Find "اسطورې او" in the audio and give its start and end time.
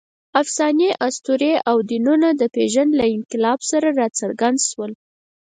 1.07-1.77